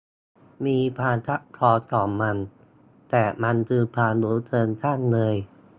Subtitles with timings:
[0.65, 2.37] มีความซับซ้อนของมัน
[3.09, 5.35] แต่มันคือความรู้เชิงช่างเลย